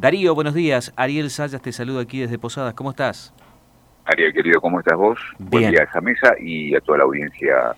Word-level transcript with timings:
Darío, 0.00 0.32
buenos 0.32 0.54
días. 0.54 0.92
Ariel 0.94 1.28
Sayas 1.28 1.60
te 1.60 1.72
saluda 1.72 2.02
aquí 2.02 2.20
desde 2.20 2.38
Posadas. 2.38 2.72
¿Cómo 2.74 2.90
estás? 2.90 3.34
Ariel, 4.04 4.32
querido, 4.32 4.60
¿cómo 4.60 4.78
estás 4.78 4.96
vos? 4.96 5.18
Buen 5.40 5.72
día 5.72 5.80
a 5.80 5.84
esa 5.86 6.00
mesa 6.00 6.36
y 6.38 6.72
a 6.76 6.80
toda 6.80 6.98
la 6.98 7.04
audiencia 7.04 7.74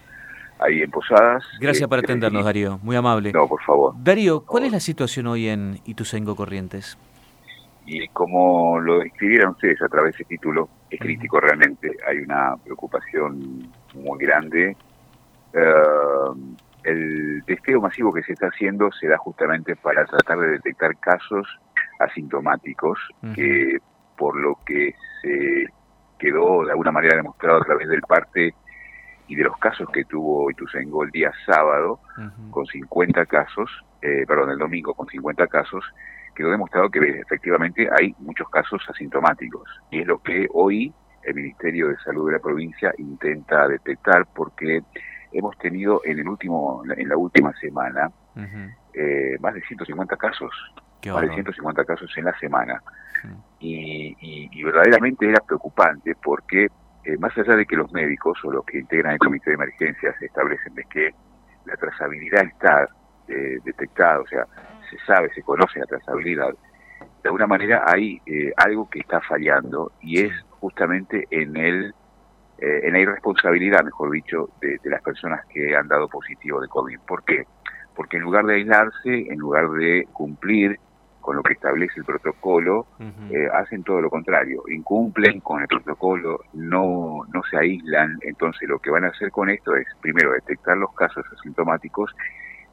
ahí 0.58 0.82
en 0.82 0.90
Posadas. 0.90 1.42
Gracias 1.58 1.88
por 1.88 1.98
atendernos, 1.98 2.44
Darío. 2.44 2.78
Muy 2.82 2.94
amable. 2.94 3.32
No, 3.32 3.48
por 3.48 3.62
favor. 3.62 3.94
Darío, 3.96 4.44
¿cuál 4.44 4.66
es 4.66 4.72
la 4.72 4.80
situación 4.80 5.28
hoy 5.28 5.48
en 5.48 5.80
Ituzengo 5.86 6.36
Corrientes? 6.36 6.98
Y 7.86 8.06
como 8.08 8.78
lo 8.80 8.98
describieron 8.98 9.52
ustedes 9.52 9.80
a 9.80 9.88
través 9.88 10.14
de 10.18 10.24
título, 10.24 10.68
es 10.90 11.00
crítico 11.00 11.40
realmente. 11.40 11.96
Hay 12.06 12.18
una 12.18 12.54
preocupación 12.62 13.66
muy 13.94 14.18
grande. 14.18 14.76
Eh, 15.54 15.64
el 16.84 17.42
testeo 17.46 17.80
masivo 17.80 18.12
que 18.12 18.22
se 18.22 18.34
está 18.34 18.48
haciendo 18.48 18.92
se 18.92 19.08
da 19.08 19.16
justamente 19.16 19.74
para 19.76 20.04
tratar 20.04 20.38
de 20.38 20.48
detectar 20.50 20.98
casos 20.98 21.46
asintomáticos 22.00 22.98
que 23.34 23.78
por 24.16 24.36
lo 24.36 24.58
que 24.66 24.94
se 25.22 25.66
quedó 26.18 26.64
de 26.64 26.72
alguna 26.72 26.92
manera 26.92 27.16
demostrado 27.16 27.58
a 27.58 27.64
través 27.64 27.88
del 27.88 28.02
parte 28.02 28.54
y 29.28 29.36
de 29.36 29.44
los 29.44 29.56
casos 29.58 29.88
que 29.90 30.04
tuvo 30.04 30.50
Ituzaingó 30.50 31.04
el 31.04 31.10
día 31.10 31.32
sábado, 31.46 32.00
con 32.50 32.66
50 32.66 33.26
casos, 33.26 33.70
eh, 34.02 34.24
perdón, 34.26 34.50
el 34.50 34.58
domingo 34.58 34.92
con 34.92 35.06
50 35.06 35.46
casos, 35.46 35.84
quedó 36.34 36.50
demostrado 36.50 36.90
que 36.90 36.98
efectivamente 37.20 37.88
hay 37.96 38.14
muchos 38.18 38.48
casos 38.50 38.82
asintomáticos. 38.88 39.68
Y 39.92 40.00
es 40.00 40.06
lo 40.06 40.20
que 40.20 40.48
hoy 40.52 40.92
el 41.22 41.34
Ministerio 41.34 41.88
de 41.88 41.96
Salud 41.98 42.26
de 42.26 42.32
la 42.32 42.38
provincia 42.40 42.92
intenta 42.98 43.68
detectar 43.68 44.26
porque 44.34 44.82
hemos 45.32 45.56
tenido 45.58 46.00
en 46.04 46.18
el 46.18 46.28
último 46.28 46.82
en 46.96 47.08
la 47.08 47.16
última 47.16 47.52
semana 47.60 48.10
eh, 48.94 49.36
más 49.40 49.54
de 49.54 49.62
150 49.62 50.16
casos 50.16 50.50
más 51.06 51.22
de 51.22 51.34
150 51.34 51.84
casos 51.84 52.10
en 52.16 52.24
la 52.24 52.38
semana 52.38 52.82
y, 53.58 54.62
verdaderamente 54.64 55.28
era 55.28 55.40
preocupante 55.40 56.14
porque 56.22 56.68
eh, 57.04 57.16
más 57.18 57.36
allá 57.36 57.56
de 57.56 57.66
que 57.66 57.76
los 57.76 57.90
médicos 57.92 58.38
o 58.44 58.50
los 58.50 58.64
que 58.64 58.78
integran 58.78 59.14
el 59.14 59.18
comité 59.18 59.50
de 59.50 59.54
emergencias 59.54 60.14
establecen 60.20 60.74
de 60.74 60.84
que 60.84 61.10
la 61.64 61.76
trazabilidad 61.76 62.44
está 62.44 62.88
eh, 63.28 63.58
detectada, 63.64 64.20
o 64.20 64.26
sea, 64.26 64.46
se 64.90 64.98
sabe, 65.06 65.32
se 65.34 65.42
conoce 65.42 65.80
la 65.80 65.86
trazabilidad, 65.86 66.50
de 66.50 67.28
alguna 67.28 67.46
manera 67.46 67.84
hay 67.86 68.20
algo 68.56 68.88
que 68.88 69.00
está 69.00 69.20
fallando 69.20 69.92
y 70.00 70.20
es 70.20 70.32
justamente 70.60 71.26
en 71.30 71.56
el 71.56 71.94
eh, 72.62 72.80
en 72.82 72.92
la 72.92 72.98
irresponsabilidad, 72.98 73.82
mejor 73.82 74.10
dicho, 74.10 74.50
de, 74.60 74.78
las 74.84 75.00
personas 75.00 75.46
que 75.46 75.74
han 75.74 75.88
dado 75.88 76.08
positivo 76.08 76.60
de 76.60 76.68
COVID. 76.68 77.00
¿Por 77.06 77.24
qué? 77.24 77.46
Porque 77.96 78.18
en 78.18 78.22
lugar 78.22 78.44
de 78.44 78.56
aislarse, 78.56 79.26
en 79.30 79.38
lugar 79.38 79.70
de 79.70 80.06
cumplir 80.12 80.78
con 81.30 81.36
lo 81.36 81.44
que 81.44 81.52
establece 81.52 82.00
el 82.00 82.04
protocolo, 82.04 82.88
eh, 83.30 83.48
hacen 83.54 83.84
todo 83.84 84.00
lo 84.00 84.10
contrario, 84.10 84.64
incumplen 84.66 85.38
con 85.38 85.62
el 85.62 85.68
protocolo, 85.68 86.40
no, 86.54 87.20
no 87.32 87.42
se 87.48 87.56
aíslan, 87.56 88.18
entonces 88.22 88.68
lo 88.68 88.80
que 88.80 88.90
van 88.90 89.04
a 89.04 89.10
hacer 89.10 89.30
con 89.30 89.48
esto 89.48 89.76
es, 89.76 89.86
primero, 90.00 90.32
detectar 90.32 90.76
los 90.76 90.92
casos 90.92 91.24
asintomáticos 91.38 92.12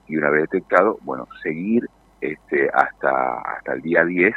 y 0.08 0.18
una 0.18 0.32
vez 0.32 0.50
detectado, 0.50 0.98
bueno, 1.04 1.28
seguir 1.44 1.88
este, 2.20 2.68
hasta, 2.74 3.42
hasta 3.42 3.74
el 3.74 3.82
día 3.84 4.04
10, 4.04 4.34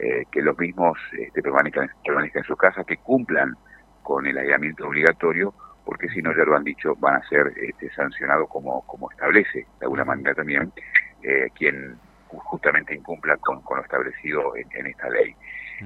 eh, 0.00 0.24
que 0.32 0.42
los 0.42 0.58
mismos 0.58 0.98
este, 1.16 1.40
permanezcan, 1.40 1.88
permanezcan 2.04 2.40
en 2.42 2.48
su 2.48 2.56
casa, 2.56 2.82
que 2.82 2.96
cumplan 2.96 3.54
con 4.02 4.26
el 4.26 4.36
aislamiento 4.38 4.88
obligatorio, 4.88 5.54
porque 5.84 6.08
si 6.08 6.20
no, 6.20 6.36
ya 6.36 6.42
lo 6.42 6.56
han 6.56 6.64
dicho, 6.64 6.96
van 6.96 7.14
a 7.14 7.28
ser 7.28 7.52
este, 7.58 7.92
sancionados 7.92 8.48
como, 8.48 8.84
como 8.88 9.08
establece 9.08 9.68
de 9.78 9.84
alguna 9.86 10.04
manera 10.04 10.34
también 10.34 10.72
eh, 11.22 11.46
quien 11.54 11.96
justamente 12.38 12.94
incumpla 12.94 13.36
con, 13.38 13.60
con 13.62 13.78
lo 13.78 13.82
establecido 13.82 14.54
en, 14.56 14.86
esta 14.86 15.08
ley. 15.08 15.34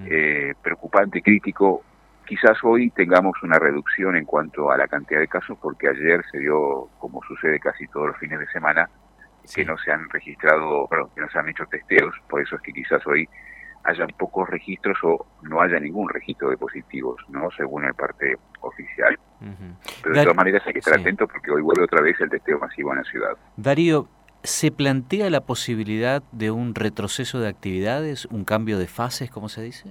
Eh, 0.07 0.55
preocupante, 0.61 1.23
crítico, 1.23 1.83
quizás 2.27 2.59
hoy 2.63 2.91
tengamos 2.91 3.41
una 3.43 3.59
reducción 3.59 4.17
en 4.17 4.25
cuanto 4.25 4.71
a 4.71 4.77
la 4.77 4.89
cantidad 4.89 5.21
de 5.21 5.29
casos, 5.29 5.57
porque 5.61 5.89
ayer 5.89 6.25
se 6.31 6.39
dio, 6.39 6.89
como 6.99 7.23
sucede 7.23 7.61
casi 7.61 7.87
todos 7.89 8.09
los 8.09 8.19
fines 8.19 8.39
de 8.39 8.47
semana, 8.49 8.89
que 9.55 9.65
no 9.65 9.77
se 9.79 9.93
han 9.93 10.09
registrado, 10.09 10.87
perdón, 10.89 11.11
que 11.15 11.21
no 11.21 11.29
se 11.29 11.39
han 11.39 11.49
hecho 11.49 11.67
testeos, 11.67 12.15
por 12.29 12.41
eso 12.41 12.57
es 12.57 12.63
que 12.63 12.73
quizás 12.73 13.07
hoy 13.07 13.29
hayan 13.85 14.09
pocos 14.19 14.49
registros 14.49 14.97
o 15.03 15.27
no 15.43 15.61
haya 15.61 15.79
ningún 15.79 16.09
registro 16.09 16.49
de 16.49 16.57
positivos, 16.57 17.21
¿no? 17.29 17.51
Según 17.51 17.85
el 17.85 17.95
parte 17.95 18.37
oficial. 18.61 19.19
Pero 20.03 20.15
de 20.15 20.23
todas 20.23 20.37
maneras 20.37 20.63
hay 20.67 20.73
que 20.73 20.79
estar 20.79 20.99
atento 20.99 21.29
porque 21.29 21.51
hoy 21.51 21.61
vuelve 21.61 21.85
otra 21.85 22.01
vez 22.01 22.19
el 22.21 22.31
testeo 22.31 22.59
masivo 22.59 22.93
en 22.93 22.99
la 22.99 23.05
ciudad. 23.05 23.37
Darío, 23.57 24.09
¿se 24.45 24.71
plantea 24.71 25.31
la 25.31 25.41
posibilidad 25.41 26.23
de 26.31 26.51
un 26.51 26.75
retroceso 26.75 27.41
de 27.41 27.49
actividades, 27.49 28.27
un 28.27 28.45
cambio 28.45 28.79
de 28.79 28.87
fases, 28.87 29.31
como 29.31 29.49
se 29.49 29.63
dice? 29.63 29.89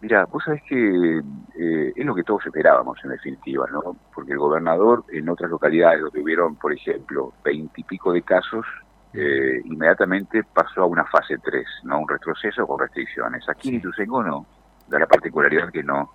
Mira, 0.00 0.24
vos 0.24 0.42
sabés 0.44 0.62
que 0.62 1.18
eh, 1.58 1.92
es 1.94 2.06
lo 2.06 2.14
que 2.14 2.22
todos 2.22 2.46
esperábamos 2.46 2.98
en 3.04 3.10
definitiva, 3.10 3.66
¿no? 3.70 3.96
Porque 4.14 4.32
el 4.32 4.38
gobernador 4.38 5.04
en 5.12 5.28
otras 5.28 5.50
localidades 5.50 6.00
donde 6.00 6.20
tuvieron, 6.20 6.56
por 6.56 6.72
ejemplo, 6.72 7.34
veintipico 7.44 8.12
de 8.12 8.22
casos, 8.22 8.64
eh, 9.12 9.60
inmediatamente 9.64 10.44
pasó 10.44 10.82
a 10.82 10.86
una 10.86 11.04
fase 11.04 11.36
3, 11.38 11.66
¿no? 11.82 11.98
un 11.98 12.08
retroceso 12.08 12.66
con 12.66 12.78
restricciones. 12.78 13.46
Aquí 13.48 13.68
en 13.68 13.74
Ituzaingó 13.76 14.22
no, 14.22 14.46
da 14.88 15.00
la 15.00 15.06
particularidad 15.06 15.70
que 15.70 15.82
no. 15.82 16.12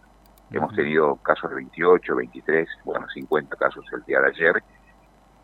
Hemos 0.51 0.73
tenido 0.73 1.17
casos 1.17 1.49
de 1.49 1.57
28, 1.57 2.15
23, 2.15 2.69
bueno, 2.85 3.07
50 3.13 3.55
casos 3.57 3.85
el 3.91 4.03
día 4.03 4.21
de 4.21 4.27
ayer, 4.27 4.63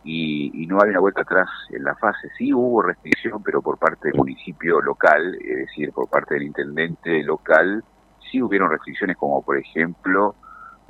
y, 0.04 0.66
no 0.68 0.82
hay 0.82 0.90
una 0.90 1.00
vuelta 1.00 1.22
atrás 1.22 1.50
en 1.70 1.84
la 1.84 1.96
fase. 1.96 2.30
Sí 2.38 2.54
hubo 2.54 2.82
restricción, 2.82 3.44
pero 3.44 3.62
por 3.62 3.78
parte 3.78 4.08
del 4.08 4.18
municipio 4.18 4.82
local, 4.82 5.38
es 5.42 5.58
decir, 5.58 5.92
por 5.92 6.10
parte 6.10 6.36
del 6.36 6.44
intendente 6.44 7.22
local, 7.24 7.84
sí 8.32 8.42
hubieron 8.42 8.70
restricciones 8.70 9.18
como, 9.18 9.42
por 9.42 9.58
ejemplo, 9.58 10.36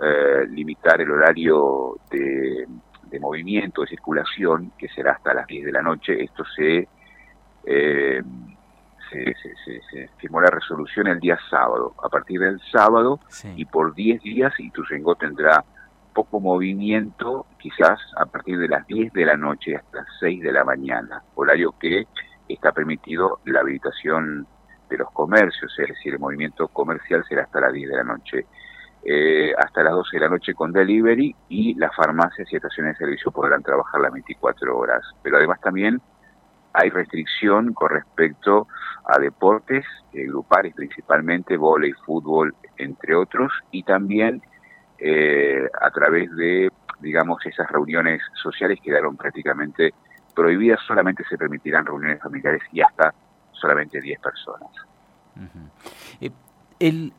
eh, 0.01 0.45
limitar 0.47 1.01
el 1.01 1.11
horario 1.11 1.97
de 2.11 2.67
de 3.11 3.19
movimiento, 3.19 3.81
de 3.81 3.87
circulación, 3.87 4.71
que 4.77 4.87
será 4.87 5.11
hasta 5.11 5.33
las 5.33 5.45
10 5.45 5.65
de 5.65 5.71
la 5.71 5.81
noche. 5.81 6.23
Esto 6.23 6.43
se, 6.55 6.87
eh, 7.65 8.23
se, 9.11 10.09
firmó 10.17 10.39
la 10.41 10.49
resolución 10.49 11.07
el 11.07 11.19
día 11.19 11.37
sábado. 11.49 11.93
A 12.01 12.09
partir 12.09 12.39
del 12.39 12.59
sábado 12.71 13.19
y 13.55 13.65
por 13.65 13.93
10 13.93 14.21
días, 14.21 14.53
Ituzaingó 14.57 15.15
tendrá 15.15 15.63
poco 16.13 16.39
movimiento, 16.39 17.45
quizás 17.59 17.99
a 18.17 18.25
partir 18.25 18.57
de 18.57 18.67
las 18.67 18.85
10 18.87 19.13
de 19.13 19.25
la 19.25 19.37
noche 19.37 19.75
hasta 19.75 19.97
las 19.97 20.07
6 20.19 20.41
de 20.41 20.51
la 20.51 20.63
mañana, 20.63 21.23
horario 21.35 21.73
que 21.79 22.07
está 22.47 22.71
permitido 22.71 23.39
la 23.45 23.61
habilitación 23.61 24.47
de 24.89 24.97
los 24.97 25.11
comercios, 25.11 25.73
es 25.79 25.87
decir, 25.87 26.13
el 26.13 26.19
movimiento 26.19 26.67
comercial 26.67 27.23
será 27.27 27.43
hasta 27.43 27.61
las 27.61 27.73
10 27.73 27.89
de 27.89 27.95
la 27.95 28.03
noche. 28.03 28.45
Eh, 29.03 29.51
hasta 29.57 29.81
las 29.81 29.93
12 29.93 30.17
de 30.17 30.19
la 30.19 30.29
noche 30.29 30.53
con 30.53 30.71
delivery 30.71 31.35
y 31.49 31.73
las 31.73 31.95
farmacias 31.95 32.47
y 32.51 32.55
estaciones 32.55 32.93
de 32.93 33.05
servicio 33.05 33.31
podrán 33.31 33.63
trabajar 33.63 33.99
las 33.99 34.11
24 34.11 34.77
horas. 34.77 35.01
Pero 35.23 35.37
además 35.37 35.59
también 35.59 35.99
hay 36.73 36.89
restricción 36.89 37.73
con 37.73 37.89
respecto 37.89 38.67
a 39.05 39.19
deportes 39.19 39.85
eh, 40.13 40.25
grupales, 40.25 40.75
principalmente 40.75 41.57
volei, 41.57 41.93
fútbol, 42.05 42.53
entre 42.77 43.15
otros, 43.15 43.51
y 43.71 43.83
también 43.83 44.41
eh, 45.01 45.67
a 45.81 45.89
través 45.91 46.33
de, 46.35 46.69
digamos, 46.99 47.45
esas 47.45 47.69
reuniones 47.69 48.21
sociales 48.41 48.79
quedaron 48.81 49.17
prácticamente 49.17 49.93
prohibidas, 50.35 50.79
solamente 50.87 51.23
se 51.29 51.37
permitirán 51.37 51.85
reuniones 51.85 52.21
familiares 52.21 52.61
y 52.71 52.81
hasta 52.81 53.13
solamente 53.51 53.99
10 53.99 54.19
personas 54.21 54.69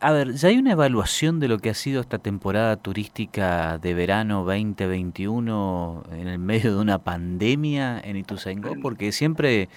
a 0.01 0.13
ver, 0.13 0.33
¿ya 0.33 0.49
hay 0.49 0.59
una 0.59 0.73
evaluación 0.73 1.39
de 1.39 1.47
lo 1.47 1.59
que 1.59 1.71
ha 1.71 1.75
sido 1.75 2.01
esta 2.01 2.19
temporada 2.19 2.77
turística 2.77 3.79
de 3.79 3.95
verano 3.95 4.45
2021 4.45 6.03
en 6.11 6.27
el 6.27 6.39
medio 6.39 6.75
de 6.75 6.81
una 6.81 6.99
pandemia 6.99 8.01
en 8.01 8.17
Ituzaingó? 8.17 8.75
Porque 8.83 9.13
siempre 9.13 9.69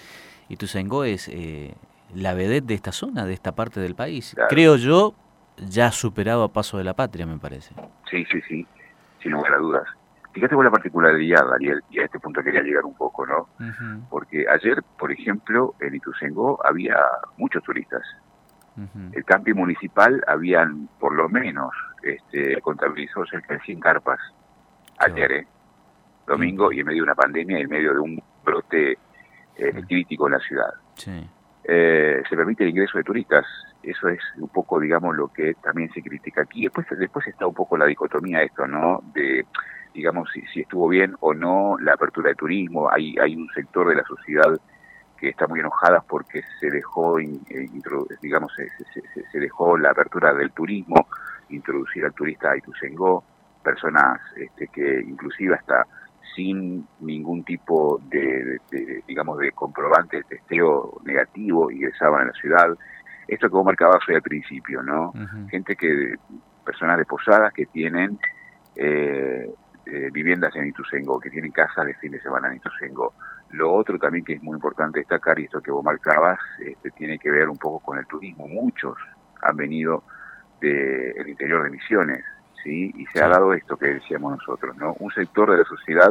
Ituzaingó 0.48 1.04
es 1.04 1.28
eh, 1.28 1.74
la 2.14 2.34
vedette 2.34 2.66
de 2.66 2.74
esta 2.74 2.90
zona, 2.90 3.26
de 3.26 3.34
esta 3.34 3.54
parte 3.54 3.78
del 3.78 3.94
país. 3.94 4.34
Creo 4.48 4.74
yo, 4.74 5.14
ya 5.58 5.90
superado 5.90 6.44
a 6.44 6.52
paso 6.52 6.78
de 6.78 6.84
la 6.84 6.94
patria, 6.94 7.26
me 7.26 7.38
parece. 7.38 7.74
Sí, 8.10 8.24
sí, 8.30 8.40
sí, 8.42 8.66
sin 9.22 9.32
lugar 9.32 9.54
a 9.54 9.58
dudas. 9.58 9.88
Fíjate 10.32 10.54
con 10.54 10.64
la 10.64 10.70
particularidad, 10.70 11.48
Daniel, 11.48 11.82
y 11.90 11.98
a 11.98 12.04
este 12.04 12.20
punto 12.20 12.42
quería 12.42 12.60
llegar 12.60 12.84
un 12.84 12.94
poco, 12.94 13.24
¿no? 13.26 13.48
Porque 14.10 14.44
ayer, 14.48 14.82
por 14.98 15.10
ejemplo, 15.10 15.74
en 15.80 15.94
Ituzaingó 15.94 16.60
había 16.62 16.96
muchos 17.38 17.62
turistas, 17.62 18.02
el 19.12 19.24
camping 19.24 19.54
municipal 19.54 20.22
habían 20.26 20.88
por 21.00 21.14
lo 21.14 21.30
menos 21.30 21.72
este, 22.02 22.60
contabilizó 22.60 23.24
cerca 23.24 23.54
de 23.54 23.60
100 23.60 23.80
carpas 23.80 24.20
ayer, 24.98 25.32
¿eh? 25.32 25.46
domingo, 26.26 26.70
y 26.72 26.80
en 26.80 26.86
medio 26.86 26.98
de 26.98 27.04
una 27.04 27.14
pandemia 27.14 27.58
y 27.58 27.62
en 27.62 27.70
medio 27.70 27.94
de 27.94 28.00
un 28.00 28.22
brote 28.44 28.98
eh, 29.56 29.82
crítico 29.88 30.26
en 30.26 30.32
la 30.34 30.40
ciudad. 30.40 30.74
Eh, 31.68 32.22
se 32.28 32.36
permite 32.36 32.62
el 32.62 32.70
ingreso 32.70 32.96
de 32.96 33.02
turistas, 33.02 33.44
eso 33.82 34.08
es 34.08 34.20
un 34.36 34.48
poco, 34.48 34.78
digamos, 34.78 35.16
lo 35.16 35.28
que 35.28 35.54
también 35.54 35.90
se 35.92 36.00
critica 36.00 36.42
aquí. 36.42 36.62
Después, 36.62 36.86
después 36.96 37.26
está 37.26 37.46
un 37.46 37.54
poco 37.54 37.76
la 37.76 37.86
dicotomía 37.86 38.42
esto, 38.42 38.68
¿no? 38.68 39.02
De, 39.12 39.44
digamos, 39.92 40.30
si, 40.32 40.42
si 40.52 40.60
estuvo 40.60 40.88
bien 40.88 41.16
o 41.20 41.34
no 41.34 41.76
la 41.80 41.94
apertura 41.94 42.28
de 42.28 42.36
turismo. 42.36 42.88
Hay, 42.90 43.16
hay 43.18 43.34
un 43.34 43.48
sector 43.54 43.88
de 43.88 43.96
la 43.96 44.04
sociedad 44.04 44.56
que 45.16 45.30
está 45.30 45.46
muy 45.48 45.60
enojada 45.60 46.00
porque 46.06 46.42
se 46.60 46.70
dejó, 46.70 47.18
eh, 47.18 47.28
digamos, 48.22 48.52
se, 48.54 49.38
dejó 49.38 49.76
la 49.76 49.90
apertura 49.90 50.34
del 50.34 50.52
turismo, 50.52 51.08
introducir 51.48 52.04
al 52.04 52.12
turista 52.12 52.52
a 52.52 52.56
Ituzaingó, 52.56 53.24
personas 53.64 54.20
este, 54.36 54.68
que 54.68 55.00
inclusive 55.00 55.54
hasta 55.54 55.86
sin 56.34 56.86
ningún 57.00 57.44
tipo 57.44 58.00
de, 58.08 58.60
digamos, 59.06 59.38
de 59.38 59.52
comprobante 59.52 60.18
de 60.18 60.24
testeo 60.24 61.00
negativo 61.04 61.70
ingresaban 61.70 62.22
a 62.22 62.26
la 62.26 62.32
ciudad. 62.32 62.76
Esto 63.28 63.48
que 63.48 63.54
vos 63.54 63.64
marcabas 63.64 64.00
hoy 64.08 64.14
al 64.14 64.22
principio, 64.22 64.82
¿no? 64.82 65.12
Gente 65.50 65.76
que, 65.76 66.16
personas 66.64 66.98
de 66.98 67.04
posadas 67.04 67.52
que 67.52 67.66
tienen 67.66 68.18
eh, 68.74 69.50
eh, 69.86 70.10
viviendas 70.12 70.54
en 70.56 70.66
Ituzaingó, 70.66 71.20
que 71.20 71.30
tienen 71.30 71.52
casas 71.52 71.86
de 71.86 71.94
fin 71.94 72.12
de 72.12 72.20
semana 72.20 72.48
en 72.48 72.56
Ituzaingó. 72.56 73.14
Lo 73.50 73.72
otro 73.72 73.98
también 73.98 74.24
que 74.24 74.34
es 74.34 74.42
muy 74.42 74.54
importante 74.54 74.98
destacar, 74.98 75.38
y 75.38 75.44
esto 75.44 75.60
que 75.60 75.70
vos 75.70 75.84
marcabas, 75.84 76.38
este, 76.58 76.90
tiene 76.90 77.18
que 77.18 77.30
ver 77.30 77.48
un 77.48 77.56
poco 77.56 77.80
con 77.80 77.98
el 77.98 78.06
turismo. 78.06 78.48
Muchos 78.48 78.96
han 79.42 79.56
venido 79.56 80.02
del 80.60 81.28
interior 81.28 81.62
de 81.62 81.70
Misiones, 81.70 82.24
¿sí? 82.66 82.92
Y 82.96 83.06
se 83.06 83.22
ha 83.22 83.28
dado 83.28 83.54
esto 83.54 83.76
que 83.76 83.86
decíamos 83.86 84.32
nosotros, 84.32 84.76
¿no? 84.76 84.96
Un 84.98 85.12
sector 85.12 85.50
de 85.52 85.58
la 85.58 85.64
sociedad 85.64 86.10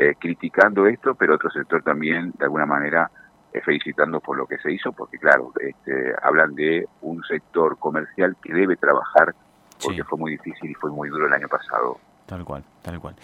eh, 0.00 0.14
criticando 0.18 0.86
esto, 0.86 1.14
pero 1.14 1.34
otro 1.34 1.50
sector 1.50 1.82
también, 1.82 2.32
de 2.38 2.44
alguna 2.44 2.66
manera, 2.66 3.10
eh, 3.52 3.60
felicitando 3.60 4.20
por 4.20 4.36
lo 4.36 4.46
que 4.46 4.58
se 4.58 4.72
hizo, 4.72 4.92
porque 4.92 5.18
claro, 5.18 5.52
este, 5.60 6.14
hablan 6.22 6.54
de 6.54 6.86
un 7.02 7.22
sector 7.24 7.76
comercial 7.78 8.36
que 8.42 8.52
debe 8.52 8.76
trabajar, 8.76 9.34
porque 9.82 10.04
fue 10.04 10.18
muy 10.18 10.32
difícil 10.32 10.70
y 10.70 10.74
fue 10.74 10.90
muy 10.90 11.08
duro 11.08 11.26
el 11.26 11.32
año 11.32 11.48
pasado. 11.48 11.98
Tal 12.26 12.42
cual, 12.44 12.64
tal 12.80 13.00
cual. 13.00 13.16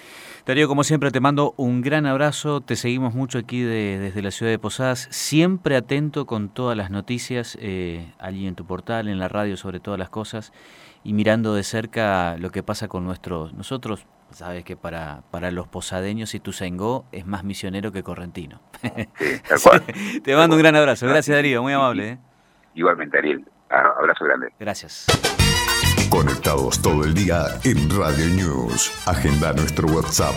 Darío, 0.44 0.68
como 0.68 0.84
siempre, 0.84 1.10
te 1.10 1.20
mando 1.20 1.54
un 1.56 1.80
gran 1.80 2.04
abrazo. 2.04 2.60
Te 2.60 2.76
seguimos 2.76 3.14
mucho 3.14 3.38
aquí 3.38 3.62
desde 3.62 4.20
la 4.20 4.30
ciudad 4.30 4.52
de 4.52 4.58
Posadas. 4.58 5.08
Siempre 5.10 5.74
atento 5.76 6.26
con 6.26 6.50
todas 6.50 6.76
las 6.76 6.90
noticias, 6.90 7.56
eh, 7.62 8.12
allí 8.18 8.46
en 8.46 8.56
tu 8.56 8.66
portal, 8.66 9.08
en 9.08 9.18
la 9.18 9.28
radio, 9.28 9.56
sobre 9.56 9.80
todas 9.80 9.98
las 9.98 10.10
cosas. 10.10 10.52
Y 11.02 11.14
mirando 11.14 11.54
de 11.54 11.62
cerca 11.62 12.36
lo 12.36 12.50
que 12.50 12.62
pasa 12.62 12.88
con 12.88 13.04
nuestros. 13.04 13.54
Nosotros, 13.54 14.04
sabes 14.32 14.64
que 14.64 14.76
para, 14.76 15.22
para 15.30 15.50
los 15.50 15.66
posadeños, 15.66 16.34
y 16.34 16.40
tu 16.40 16.52
Sengó 16.52 17.06
es 17.10 17.24
más 17.24 17.42
misionero 17.42 17.92
que 17.92 18.02
correntino. 18.02 18.60
tal 18.82 19.60
cual. 19.62 19.82
te 20.22 20.36
mando 20.36 20.56
un 20.56 20.62
gran 20.62 20.76
abrazo. 20.76 21.06
Gracias, 21.06 21.34
Darío. 21.34 21.62
Muy 21.62 21.72
amable. 21.72 22.08
¿eh? 22.10 22.18
Igualmente, 22.74 23.16
Ariel. 23.16 23.46
Abrazo 23.70 24.26
grande. 24.26 24.48
Gracias. 24.58 25.06
Conectados 26.20 26.76
todo 26.82 27.04
el 27.04 27.14
día 27.14 27.46
en 27.64 27.88
Radio 27.88 28.26
News. 28.26 28.92
Agenda 29.06 29.54
nuestro 29.54 29.88
WhatsApp 29.88 30.34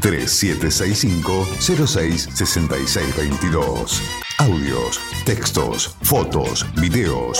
3765 0.00 1.46
066622. 1.60 4.02
Audios, 4.38 4.98
textos, 5.24 5.94
fotos, 6.02 6.66
videos. 6.80 7.38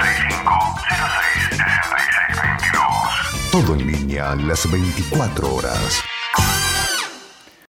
3765 0.00 0.50
066622. 0.98 3.52
Todo 3.52 3.76
en 3.76 3.86
línea 3.86 4.34
las 4.34 4.68
24 4.68 5.54
horas. 5.54 6.02